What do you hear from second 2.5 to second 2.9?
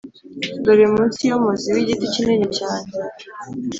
cyane.